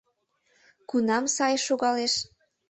Кунам 0.89 1.25
сай 1.35 1.55
шогалеш? 1.65 2.13